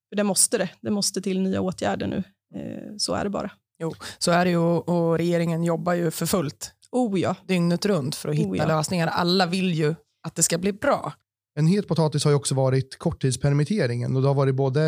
för 0.09 0.17
det 0.17 0.25
måste 0.25 0.59
det. 0.59 0.71
Det 0.81 0.91
måste 0.91 1.23
till 1.23 1.41
nya 1.41 1.61
åtgärder 1.61 2.06
nu. 2.06 2.25
Eh, 2.55 2.97
så 2.99 3.15
är 3.15 3.25
det 3.25 3.31
bara. 3.31 3.50
Jo, 3.83 3.94
så 4.19 4.31
är 4.31 4.44
det 4.44 4.50
ju 4.50 4.59
och 4.59 5.19
regeringen 5.19 5.64
jobbar 5.64 5.93
ju 5.93 6.11
för 6.11 6.26
fullt. 6.26 6.73
Oh 6.93 7.21
ja. 7.21 7.37
Dygnet 7.47 7.87
runt 7.87 8.14
för 8.14 8.28
att 8.28 8.35
hitta 8.35 8.50
oh 8.50 8.57
ja. 8.57 8.66
lösningar. 8.66 9.07
Alla 9.07 9.47
vill 9.47 9.75
ju 9.75 9.95
att 10.26 10.35
det 10.35 10.43
ska 10.43 10.59
bli 10.59 10.73
bra. 10.73 11.12
En 11.58 11.66
het 11.66 11.88
potatis 11.88 12.25
har 12.25 12.30
ju 12.30 12.36
också 12.36 12.54
varit 12.54 12.98
korttidspermitteringen 12.98 14.16
och 14.16 14.22
det 14.22 14.28
har 14.28 14.34
varit 14.34 14.54
både 14.54 14.80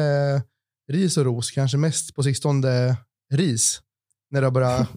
ris 0.93 1.17
och 1.17 1.25
ros, 1.25 1.51
kanske 1.51 1.79
mest 1.79 2.15
på 2.15 2.23
sistone 2.23 2.97
ris, 3.35 3.81
när 4.31 4.41
det 4.41 4.47
har 4.47 4.53
börjat 4.53 4.89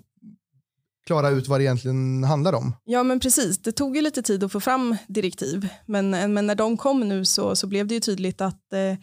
klara 1.07 1.29
ut 1.29 1.47
vad 1.47 1.59
det 1.59 1.63
egentligen 1.63 2.23
handlar 2.23 2.53
om. 2.53 2.75
Ja 2.83 3.03
men 3.03 3.19
precis, 3.19 3.57
det 3.57 3.71
tog 3.71 3.95
ju 3.95 4.01
lite 4.01 4.21
tid 4.21 4.43
att 4.43 4.51
få 4.51 4.59
fram 4.59 4.97
direktiv 5.07 5.69
men, 5.85 6.09
men 6.09 6.47
när 6.47 6.55
de 6.55 6.77
kom 6.77 6.99
nu 6.99 7.25
så, 7.25 7.55
så 7.55 7.67
blev 7.67 7.87
det 7.87 7.93
ju 7.93 7.99
tydligt 7.99 8.41
att 8.41 8.73
eh, 8.73 8.97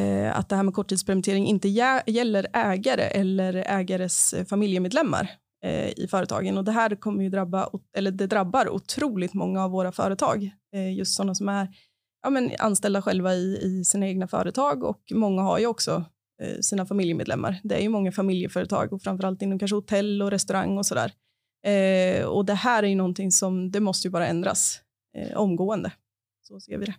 eh 0.00 0.38
att 0.38 0.48
det 0.48 0.56
här 0.56 0.62
med 0.62 0.74
korttidspermittering 0.74 1.46
inte 1.46 1.68
gäller 2.06 2.46
ägare 2.52 3.02
eller 3.02 3.54
ägares 3.54 4.34
familjemedlemmar 4.48 5.30
eh, 5.64 5.88
i 5.88 6.06
företagen 6.10 6.58
och 6.58 6.64
det 6.64 6.72
här 6.72 6.96
kommer 6.96 7.22
ju 7.22 7.30
drabba, 7.30 7.70
eller 7.96 8.10
det 8.10 8.26
drabbar 8.26 8.68
otroligt 8.68 9.34
många 9.34 9.64
av 9.64 9.70
våra 9.70 9.92
företag, 9.92 10.50
eh, 10.74 10.96
just 10.96 11.14
sådana 11.14 11.34
som 11.34 11.48
är 11.48 11.68
ja, 12.22 12.30
men 12.30 12.50
anställda 12.58 13.02
själva 13.02 13.34
i, 13.34 13.58
i 13.62 13.84
sina 13.84 14.06
egna 14.06 14.28
företag 14.28 14.84
och 14.84 15.02
många 15.14 15.42
har 15.42 15.58
ju 15.58 15.66
också 15.66 16.04
eh, 16.42 16.60
sina 16.60 16.86
familjemedlemmar. 16.86 17.60
Det 17.64 17.74
är 17.74 17.80
ju 17.80 17.88
många 17.88 18.12
familjeföretag 18.12 18.92
och 18.92 19.02
framförallt 19.02 19.42
inom 19.42 19.58
kanske 19.58 19.74
hotell 19.74 20.22
och 20.22 20.30
restaurang 20.30 20.78
och 20.78 20.86
sådär. 20.86 21.12
Eh, 21.66 22.24
och 22.24 22.44
det 22.44 22.54
här 22.54 22.82
är 22.82 22.86
ju 22.86 22.94
någonting 22.94 23.32
som 23.32 23.70
det 23.70 23.80
måste 23.80 24.08
ju 24.08 24.12
bara 24.12 24.26
ändras 24.26 24.80
eh, 25.18 25.36
omgående. 25.36 25.92
Så 26.42 26.60
ser 26.60 26.78
vi 26.78 26.86
det. 26.86 26.94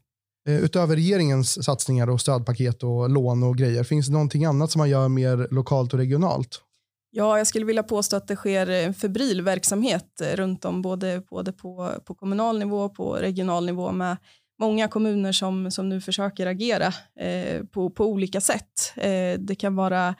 Eh, 0.49 0.63
utöver 0.63 0.95
regeringens 0.95 1.65
satsningar 1.65 2.09
och 2.09 2.21
stödpaket 2.21 2.83
och 2.83 3.09
lån 3.09 3.43
och 3.43 3.57
grejer, 3.57 3.83
finns 3.83 4.07
det 4.07 4.13
någonting 4.13 4.45
annat 4.45 4.71
som 4.71 4.79
man 4.79 4.89
gör 4.89 5.09
mer 5.09 5.47
lokalt 5.51 5.93
och 5.93 5.99
regionalt? 5.99 6.61
Ja, 7.11 7.37
jag 7.37 7.47
skulle 7.47 7.65
vilja 7.65 7.83
påstå 7.83 8.15
att 8.15 8.27
det 8.27 8.35
sker 8.35 8.69
en 8.69 8.93
febril 8.93 9.41
verksamhet 9.41 10.21
runt 10.35 10.65
om, 10.65 10.81
både, 10.81 11.23
både 11.29 11.51
på, 11.51 11.91
på 12.05 12.15
kommunal 12.15 12.59
nivå 12.59 12.89
på 12.89 13.13
regional 13.13 13.65
nivå 13.65 13.91
med 13.91 14.17
många 14.59 14.87
kommuner 14.87 15.31
som, 15.31 15.71
som 15.71 15.89
nu 15.89 16.01
försöker 16.01 16.47
agera 16.47 16.93
eh, 17.19 17.63
på, 17.63 17.89
på 17.89 18.05
olika 18.05 18.41
sätt. 18.41 18.93
Eh, 18.95 19.39
det 19.39 19.55
kan 19.55 19.75
vara 19.75 20.15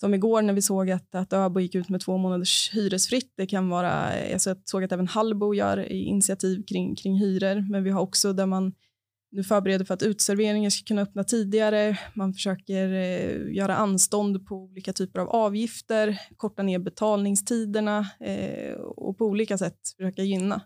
som 0.00 0.14
igår 0.14 0.42
när 0.42 0.52
vi 0.52 0.62
såg 0.62 0.90
att, 0.90 1.14
att 1.14 1.32
Öbo 1.32 1.60
gick 1.60 1.74
ut 1.74 1.88
med 1.88 2.00
två 2.00 2.16
månaders 2.16 2.70
hyresfritt. 2.72 3.32
Det 3.36 3.46
kan 3.46 3.68
vara, 3.68 4.14
eh, 4.14 4.32
alltså 4.32 4.50
jag 4.50 4.58
såg 4.64 4.84
att 4.84 4.92
även 4.92 5.08
Hallbo 5.08 5.54
gör 5.54 5.92
initiativ 5.92 6.62
kring, 6.66 6.96
kring 6.96 7.18
hyror, 7.18 7.70
men 7.70 7.84
vi 7.84 7.90
har 7.90 8.00
också 8.00 8.32
där 8.32 8.46
man 8.46 8.72
nu 9.32 9.44
förbereder 9.44 9.84
för 9.84 9.94
att 9.94 10.02
utserveringar 10.02 10.70
ska 10.70 10.84
kunna 10.84 11.02
öppna 11.02 11.24
tidigare. 11.24 11.98
Man 12.14 12.34
försöker 12.34 12.92
eh, 12.92 13.54
göra 13.54 13.76
anstånd 13.76 14.46
på 14.46 14.54
olika 14.54 14.92
typer 14.92 15.20
av 15.20 15.28
avgifter, 15.28 16.20
korta 16.36 16.62
ner 16.62 16.78
betalningstiderna 16.78 18.10
eh, 18.20 18.74
och 18.74 19.18
på 19.18 19.26
olika 19.26 19.58
sätt 19.58 19.78
försöka 19.96 20.22
gynna. 20.22 20.60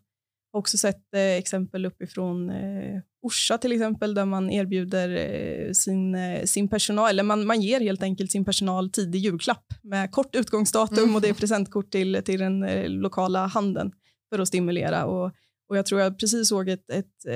Har 0.56 0.60
också 0.60 0.78
sett 0.78 1.14
eh, 1.14 1.20
exempel 1.20 1.86
uppifrån 1.86 2.50
eh, 2.50 3.00
Orsa 3.22 3.58
till 3.58 3.72
exempel 3.72 4.14
där 4.14 4.24
man 4.24 4.50
erbjuder 4.50 5.08
eh, 5.08 5.72
sin, 5.72 6.14
eh, 6.14 6.44
sin 6.44 6.68
personal, 6.68 7.10
eller 7.10 7.22
man, 7.22 7.46
man 7.46 7.60
ger 7.60 7.80
helt 7.80 8.02
enkelt 8.02 8.32
sin 8.32 8.44
personal 8.44 8.90
tidig 8.90 9.18
julklapp 9.18 9.66
med 9.82 10.10
kort 10.10 10.34
utgångsdatum 10.34 11.04
mm. 11.04 11.14
och 11.14 11.20
det 11.20 11.28
är 11.28 11.34
presentkort 11.34 11.90
till, 11.90 12.22
till 12.24 12.40
den 12.40 12.62
eh, 12.62 12.88
lokala 12.88 13.46
handeln 13.46 13.92
för 14.30 14.38
att 14.38 14.48
stimulera. 14.48 15.06
Och, 15.06 15.32
och 15.68 15.76
jag 15.76 15.86
tror 15.86 16.00
jag 16.00 16.18
precis 16.18 16.48
såg 16.48 16.68
ett, 16.68 16.90
ett, 16.90 17.26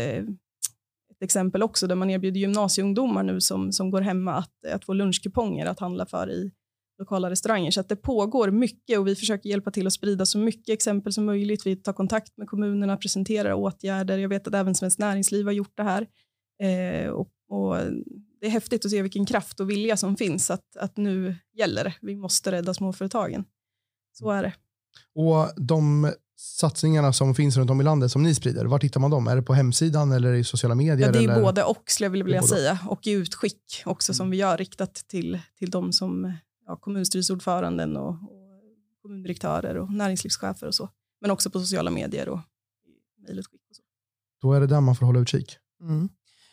ett 1.10 1.22
exempel 1.24 1.62
också 1.62 1.86
där 1.86 1.94
man 1.94 2.10
erbjuder 2.10 2.40
gymnasieungdomar 2.40 3.22
nu 3.22 3.40
som, 3.40 3.72
som 3.72 3.90
går 3.90 4.00
hemma 4.00 4.34
att, 4.34 4.66
att 4.72 4.84
få 4.84 4.92
lunchkuponger 4.92 5.66
att 5.66 5.80
handla 5.80 6.06
för 6.06 6.30
i 6.30 6.50
lokala 7.00 7.30
restauranger. 7.30 7.71
Så 7.71 7.80
att 7.80 7.88
det 7.88 7.97
pågår 7.97 8.50
mycket 8.50 8.99
och 8.99 9.07
vi 9.07 9.16
försöker 9.16 9.49
hjälpa 9.49 9.71
till 9.71 9.87
att 9.87 9.92
sprida 9.92 10.26
så 10.26 10.38
mycket 10.38 10.73
exempel 10.73 11.12
som 11.12 11.25
möjligt. 11.25 11.66
Vi 11.66 11.76
tar 11.76 11.92
kontakt 11.92 12.37
med 12.37 12.49
kommunerna, 12.49 12.97
presenterar 12.97 13.52
åtgärder. 13.52 14.19
Jag 14.19 14.28
vet 14.28 14.47
att 14.47 14.54
även 14.54 14.75
Svenskt 14.75 14.99
Näringsliv 14.99 15.47
har 15.47 15.52
gjort 15.52 15.76
det 15.76 15.83
här. 15.83 16.07
Eh, 16.62 17.11
och, 17.11 17.30
och, 17.49 17.76
det 18.40 18.47
är 18.47 18.50
häftigt 18.50 18.85
att 18.85 18.90
se 18.90 19.02
vilken 19.02 19.26
kraft 19.26 19.61
och 19.61 19.71
vilja 19.71 19.97
som 19.97 20.16
finns 20.16 20.50
att, 20.50 20.76
att 20.76 20.97
nu 20.97 21.37
gäller 21.57 21.85
det. 21.85 21.95
Vi 22.00 22.16
måste 22.16 22.52
rädda 22.52 22.75
småföretagen. 22.75 23.45
Så 24.12 24.30
är 24.30 24.42
det. 24.42 24.52
Och 25.14 25.49
de 25.57 26.12
satsningarna 26.37 27.12
som 27.12 27.35
finns 27.35 27.57
runt 27.57 27.71
om 27.71 27.80
i 27.80 27.85
landet 27.85 28.12
som 28.12 28.23
ni 28.23 28.35
sprider, 28.35 28.64
var 28.64 28.80
hittar 28.80 29.00
man 29.00 29.11
dem? 29.11 29.26
Är 29.26 29.37
det 29.37 29.42
på 29.42 29.54
hemsidan 29.54 30.12
eller 30.12 30.33
i 30.33 30.45
sociala 30.45 30.75
medier? 30.75 31.07
Ja, 31.07 31.12
det 31.12 31.19
är 31.19 31.23
eller? 31.23 31.42
både 31.42 31.64
och 31.64 31.83
skulle 31.87 32.07
jag 32.07 32.25
vilja 32.25 32.42
säga 32.42 32.78
och 32.88 33.07
i 33.07 33.11
utskick 33.11 33.83
också 33.85 34.11
mm. 34.11 34.16
som 34.16 34.30
vi 34.30 34.37
gör 34.37 34.57
riktat 34.57 34.95
till, 34.95 35.40
till 35.59 35.71
de 35.71 35.92
som 35.92 36.33
ja, 36.70 36.76
kommunstyrelseordföranden 36.76 37.96
och, 37.96 38.08
och 38.08 38.18
kommundirektörer 39.02 39.76
och 39.76 39.92
näringslivschefer 39.92 40.66
och 40.66 40.74
så. 40.74 40.88
Men 41.20 41.30
också 41.30 41.50
på 41.50 41.60
sociala 41.60 41.90
medier 41.90 42.28
och 42.28 42.40
mejlutskick. 43.26 43.60
Och 43.70 43.76
så. 43.76 43.82
Då 44.40 44.52
är 44.52 44.60
det 44.60 44.66
där 44.66 44.80
man 44.80 44.96
får 44.96 45.06
hålla 45.06 45.20
utkik. 45.20 45.58
Mm. 45.82 46.08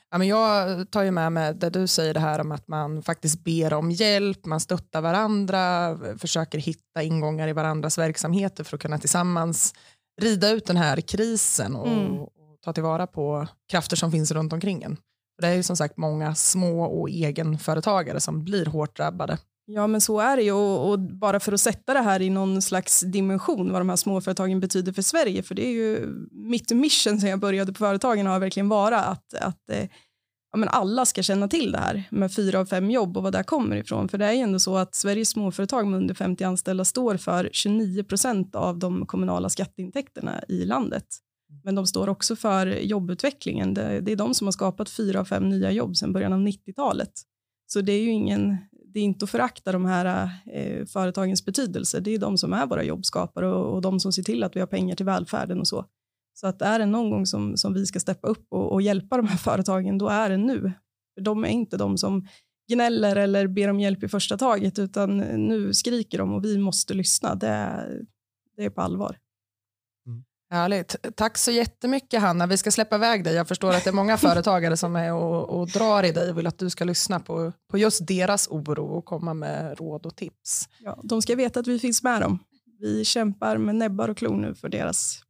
Ja, 0.10 0.18
men 0.18 0.28
jag 0.28 0.92
tar 0.92 1.04
ju 1.04 1.12
med 1.12 1.32
mig 1.32 1.54
det 1.54 1.70
du 1.70 1.88
säger 1.88 2.14
det 2.14 2.20
här 2.20 2.40
om 2.40 2.52
att 2.52 2.68
man 2.68 3.04
faktiskt 3.04 3.44
ber 3.44 3.74
om 3.74 3.92
hjälp, 3.92 4.46
man 4.46 4.60
stöttar 4.60 5.02
varandra, 5.02 5.98
försöker 6.18 6.58
hitta 6.58 7.04
ingångar 7.04 7.48
i 7.48 7.54
varandras 7.54 7.98
verksamheter 7.98 8.64
för 8.64 8.78
att 8.78 8.82
kunna 8.82 8.98
tillsammans 8.98 9.74
rida 10.22 10.50
ut 10.50 10.66
den 10.66 10.78
här 10.78 11.02
krisen 11.02 11.76
och, 11.76 11.88
mm. 11.88 12.20
och 12.20 12.30
ta 12.62 12.74
tillvara 12.74 13.08
på 13.08 13.48
krafter 13.72 13.96
som 13.96 14.12
finns 14.12 14.32
runt 14.32 14.54
omkring 14.54 14.84
en. 14.84 14.98
Det 15.42 15.48
är 15.48 15.54
ju 15.54 15.64
som 15.64 15.78
sagt 15.78 15.98
många 15.98 16.36
små 16.36 16.84
och 16.84 17.10
egenföretagare 17.10 18.20
som 18.20 18.44
blir 18.44 18.66
hårt 18.66 18.98
drabbade. 18.98 19.38
Ja, 19.70 19.88
men 19.88 20.02
så 20.02 20.20
är 20.20 20.38
det 20.38 20.44
ju. 20.44 20.52
Och, 20.52 20.90
och, 20.90 21.00
bara 21.00 21.40
för 21.40 21.52
att 21.52 21.60
sätta 21.62 21.94
det 21.94 22.00
här 22.00 22.22
i 22.22 22.30
någon 22.30 22.62
slags 22.62 23.02
dimension, 23.02 23.72
vad 23.72 23.82
de 23.82 23.90
här 23.90 23.96
småföretagen 23.96 24.60
betyder 24.60 24.94
för 24.94 25.02
Sverige, 25.02 25.44
för 25.44 25.56
det 25.56 25.66
är 25.66 25.72
ju 25.72 26.08
mitt 26.32 26.72
mission 26.72 27.20
sen 27.20 27.30
jag 27.30 27.40
började 27.40 27.74
på 27.74 27.78
företagen 27.78 28.26
har 28.26 28.40
verkligen 28.40 28.70
vara 28.70 29.00
att, 29.04 29.34
att 29.34 29.70
eh, 29.70 29.88
ja, 30.52 30.58
men 30.58 30.70
alla 30.70 31.06
ska 31.06 31.24
känna 31.24 31.48
till 31.48 31.72
det 31.72 31.78
här 31.78 32.04
med 32.12 32.34
fyra 32.34 32.60
av 32.60 32.66
fem 32.66 32.92
jobb 32.92 33.18
och 33.18 33.24
vad 33.24 33.34
det 33.34 33.44
kommer 33.44 33.76
ifrån. 33.76 34.10
För 34.10 34.18
det 34.18 34.26
är 34.26 34.32
ju 34.32 34.40
ändå 34.40 34.60
så 34.60 34.78
att 34.78 34.96
Sveriges 34.96 35.30
småföretag 35.30 35.88
med 35.88 35.98
under 35.98 36.16
50 36.16 36.44
anställda 36.44 36.86
står 36.86 37.18
för 37.18 37.50
29 37.54 38.04
procent 38.04 38.56
av 38.56 38.80
de 38.80 39.06
kommunala 39.06 39.50
skatteintäkterna 39.50 40.44
i 40.48 40.66
landet. 40.66 41.06
Men 41.64 41.76
de 41.76 41.88
står 41.88 42.10
också 42.10 42.36
för 42.36 42.68
jobbutvecklingen. 42.68 43.74
Det, 43.74 44.02
det 44.02 44.12
är 44.12 44.16
de 44.16 44.34
som 44.34 44.48
har 44.48 44.52
skapat 44.52 44.90
fyra 44.90 45.20
av 45.20 45.26
fem 45.26 45.50
nya 45.50 45.72
jobb 45.72 45.98
sedan 45.98 46.14
början 46.14 46.34
av 46.34 46.40
90-talet. 46.40 47.12
Så 47.68 47.82
det 47.82 47.92
är 47.92 48.02
ju 48.02 48.12
ingen, 48.12 48.58
det 48.94 49.00
är 49.00 49.04
inte 49.04 49.26
att 49.26 49.32
förakta 49.32 49.72
de 49.72 49.86
här 49.86 50.30
eh, 50.46 50.86
företagens 50.86 51.46
betydelse. 51.46 52.00
Det 52.00 52.12
är 52.12 52.18
de 52.18 52.38
som 52.38 52.54
är 52.54 52.66
våra 52.66 52.84
jobbskapare 52.84 53.48
och, 53.48 53.76
och, 53.76 53.82
de 53.82 54.00
som 54.00 54.14
ser 54.14 54.24
till 54.24 54.44
att 54.44 54.56
vi 54.56 54.60
har 54.60 54.68
pengar 54.68 54.96
till 54.96 55.06
välfärden 55.06 55.60
och 55.60 55.68
så. 55.68 55.86
Så 56.34 56.48
att 56.48 56.62
är 56.62 56.80
det 56.80 56.86
någon 56.86 57.10
gång 57.10 57.26
som, 57.26 57.58
som 57.58 57.74
vi 57.74 57.86
ska 57.86 58.00
steppa 58.00 58.28
upp 58.28 58.46
och, 58.50 58.72
och 58.72 58.82
hjälpa 58.82 59.18
de 59.18 59.28
här 59.28 59.38
företagen, 59.38 59.98
då 59.98 60.08
är 60.08 60.30
det 60.30 60.38
nu. 60.38 60.72
För 61.16 61.22
de 61.22 61.44
är 61.44 61.50
inte 61.50 61.78
de 61.78 61.98
som 61.98 62.28
gnäller 62.72 63.16
eller 63.16 63.48
ber 63.48 63.68
om 63.68 63.80
hjälp 63.80 64.04
i 64.04 64.08
första 64.08 64.38
taget, 64.38 64.80
utan 64.80 65.18
nu 65.18 65.74
skriker 65.74 66.18
de 66.18 66.34
och 66.34 66.46
vi 66.46 66.58
måste 66.58 66.94
lyssna. 66.94 67.36
Det 67.36 67.84
det 68.58 68.66
är 68.66 68.70
på 68.70 68.82
allvar. 68.82 69.18
Härligt. 70.50 70.96
Tack 71.16 71.38
så 71.38 71.52
jättemycket 71.52 72.22
Hanna. 72.22 72.48
Vi 72.48 72.58
ska 72.58 72.72
släppa 72.72 72.96
iväg 72.96 73.24
dig. 73.24 73.34
Jag 73.34 73.48
förstår 73.48 73.70
att 73.70 73.84
det 73.84 73.90
är 73.90 73.94
många 73.94 74.18
företagare 74.28 74.78
som 74.78 74.96
är 74.96 75.14
och, 75.14 75.60
och 75.60 75.68
drar 75.68 76.04
i 76.04 76.12
dig 76.12 76.30
och 76.30 76.38
vill 76.38 76.48
att 76.48 76.60
du 76.60 76.70
ska 76.70 76.86
lyssna 76.86 77.20
på, 77.20 77.54
på 77.72 77.78
just 77.78 78.08
deras 78.08 78.48
oro 78.48 78.86
och 78.86 79.06
komma 79.06 79.34
med 79.34 79.78
råd 79.78 80.06
och 80.06 80.16
tips. 80.16 80.70
Ja, 80.80 81.00
de 81.04 81.22
ska 81.22 81.36
veta 81.36 81.60
att 81.60 81.68
vi 81.68 81.80
finns 81.80 82.04
med 82.04 82.22
dem. 82.22 82.40
Vi 82.80 83.06
kämpar 83.06 83.58
med 83.58 83.76
näbbar 83.76 84.10
och 84.10 84.18
klor 84.18 84.38
nu 84.38 84.56
för 84.56 84.70
deras, 84.70 85.22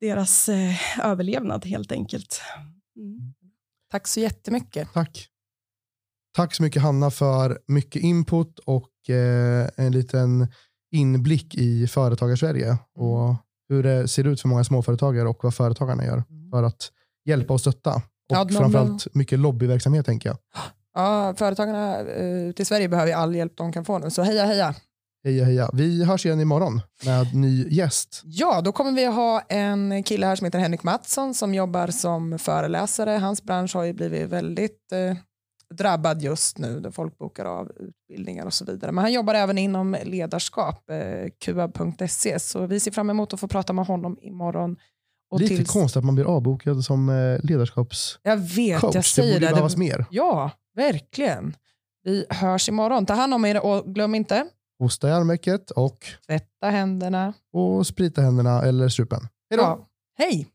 deras 0.00 0.48
eh, 0.48 1.06
överlevnad 1.06 1.64
helt 1.64 1.92
enkelt. 1.92 2.40
Mm. 2.96 3.34
Tack 3.90 4.08
så 4.08 4.20
jättemycket. 4.20 4.92
Tack. 4.92 5.28
Tack 6.34 6.54
så 6.54 6.62
mycket 6.62 6.82
Hanna 6.82 7.10
för 7.10 7.58
mycket 7.66 8.02
input 8.02 8.58
och 8.58 9.10
eh, 9.10 9.68
en 9.76 9.92
liten 9.92 10.48
inblick 10.92 11.54
i 11.54 11.86
företagarsverige. 11.86 12.66
Mm. 12.66 12.78
Och 12.94 13.36
hur 13.68 13.82
det 13.82 14.08
ser 14.08 14.26
ut 14.26 14.40
för 14.40 14.48
många 14.48 14.64
småföretagare 14.64 15.28
och 15.28 15.44
vad 15.44 15.54
företagarna 15.54 16.04
gör 16.04 16.24
mm. 16.30 16.50
för 16.50 16.62
att 16.62 16.90
hjälpa 17.24 17.54
och 17.54 17.60
stötta. 17.60 17.94
Och 17.94 18.02
ja, 18.28 18.48
framförallt 18.48 19.14
mycket 19.14 19.38
lobbyverksamhet 19.38 20.06
tänker 20.06 20.28
jag. 20.28 20.38
Ja, 20.94 21.34
företagarna 21.36 22.02
uh, 22.02 22.52
till 22.52 22.66
Sverige 22.66 22.88
behöver 22.88 23.12
all 23.12 23.34
hjälp 23.34 23.52
de 23.56 23.72
kan 23.72 23.84
få 23.84 23.98
nu, 23.98 24.10
så 24.10 24.22
heja 24.22 24.44
heja. 24.44 24.74
Heja 25.24 25.44
heja. 25.44 25.70
Vi 25.72 26.04
hörs 26.04 26.26
igen 26.26 26.40
imorgon 26.40 26.80
med 27.04 27.34
ny 27.34 27.68
gäst. 27.68 28.22
Ja, 28.24 28.60
då 28.60 28.72
kommer 28.72 28.92
vi 28.92 29.06
ha 29.06 29.40
en 29.40 30.02
kille 30.02 30.26
här 30.26 30.36
som 30.36 30.44
heter 30.44 30.58
Henrik 30.58 30.82
Mattsson 30.82 31.34
som 31.34 31.54
jobbar 31.54 31.88
som 31.88 32.38
föreläsare. 32.38 33.10
Hans 33.10 33.42
bransch 33.42 33.74
har 33.74 33.84
ju 33.84 33.92
blivit 33.92 34.28
väldigt 34.28 34.92
uh, 34.94 35.16
drabbad 35.74 36.22
just 36.22 36.58
nu 36.58 36.80
där 36.80 36.90
folk 36.90 37.18
bokar 37.18 37.44
av 37.44 37.72
utbildningar 37.76 38.46
och 38.46 38.54
så 38.54 38.64
vidare. 38.64 38.92
Men 38.92 39.04
han 39.04 39.12
jobbar 39.12 39.34
även 39.34 39.58
inom 39.58 39.96
ledarskap, 40.04 40.90
eh, 40.90 41.30
qab.se, 41.38 42.38
så 42.38 42.66
vi 42.66 42.80
ser 42.80 42.90
fram 42.90 43.10
emot 43.10 43.34
att 43.34 43.40
få 43.40 43.48
prata 43.48 43.72
med 43.72 43.86
honom 43.86 44.18
imorgon. 44.20 44.76
Och 45.30 45.40
Lite 45.40 45.56
tills... 45.56 45.70
konstigt 45.70 45.96
att 45.96 46.04
man 46.04 46.14
blir 46.14 46.24
avbokad 46.24 46.84
som 46.84 47.08
eh, 47.08 47.44
ledarskaps 47.44 48.18
Jag 48.22 48.36
vet, 48.36 48.80
coach. 48.80 48.94
jag 48.94 49.04
säger 49.04 49.28
det. 49.28 49.34
Borde 49.34 49.46
det 49.46 49.52
behövas 49.52 49.76
mer. 49.76 50.06
Ja, 50.10 50.50
verkligen. 50.76 51.56
Vi 52.04 52.26
hörs 52.30 52.68
imorgon. 52.68 53.06
Ta 53.06 53.14
hand 53.14 53.34
om 53.34 53.44
er 53.44 53.64
och 53.64 53.94
glöm 53.94 54.14
inte. 54.14 54.46
Hosta 54.78 55.08
i 55.08 55.12
armvecket 55.12 55.70
och 55.70 56.06
tvätta 56.26 56.70
händerna. 56.70 57.32
Och 57.52 57.86
sprita 57.86 58.20
händerna 58.20 58.62
eller 58.62 58.88
strupen. 58.88 59.20
Hej 59.50 59.58
då. 59.58 59.62
Ja. 59.62 59.88
Hej. 60.18 60.46